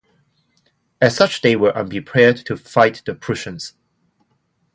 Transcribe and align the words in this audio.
As 0.99 1.15
such 1.15 1.43
they 1.43 1.55
were 1.55 1.77
unprepared 1.77 2.37
to 2.47 2.57
fight 2.57 3.03
the 3.05 3.13
Prussians. 3.13 3.75